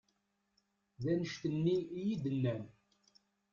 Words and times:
D 1.01 1.03
annect-nni 1.11 1.77
i 1.97 1.99
yi-d-nnan. 2.05 2.63